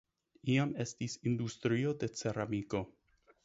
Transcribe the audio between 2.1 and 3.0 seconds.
ceramiko.